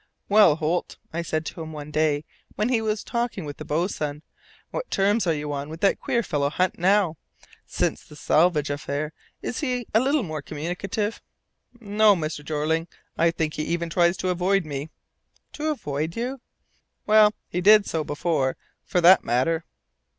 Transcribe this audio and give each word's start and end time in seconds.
"Well, 0.29 0.55
Holt," 0.55 0.97
said 1.21 1.43
I 1.43 1.45
to 1.53 1.61
him 1.61 1.73
one 1.73 1.91
day 1.91 2.25
when 2.55 2.69
he 2.69 2.81
was 2.81 3.03
talking 3.03 3.45
with 3.45 3.57
the 3.57 3.65
boatswain, 3.65 4.23
"what 4.71 4.89
terms 4.89 5.27
are 5.27 5.33
you 5.35 5.53
on 5.53 5.69
with 5.69 5.81
that 5.81 5.99
queer 5.99 6.23
fellow 6.23 6.49
Hunt 6.49 6.79
now? 6.79 7.17
Since 7.67 8.05
the 8.05 8.15
salvage 8.15 8.71
affair, 8.71 9.13
is 9.43 9.59
he 9.59 9.85
a 9.93 9.99
little 9.99 10.23
more 10.23 10.41
communicative?" 10.41 11.21
"No, 11.79 12.15
Mr. 12.15 12.43
Jeorling, 12.43 12.87
and 12.87 13.27
I 13.27 13.29
think 13.29 13.53
he 13.53 13.63
even 13.65 13.91
tries 13.91 14.17
to 14.17 14.29
avoid 14.29 14.65
me." 14.65 14.89
"To 15.53 15.69
avoid 15.69 16.15
you?" 16.15 16.41
"Well, 17.05 17.35
he 17.47 17.61
did 17.61 17.85
so 17.85 18.03
before, 18.03 18.57
for 18.83 19.01
that 19.01 19.23
matter." 19.23 19.65